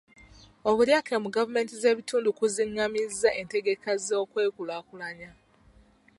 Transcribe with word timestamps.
Obulyake 0.69 1.13
mu 1.23 1.29
gavumenti 1.35 1.73
z'ebitundu 1.81 2.29
kuzingamizza 2.37 3.29
entegeka 3.41 3.91
z'okwekulaakulanya. 4.05 5.31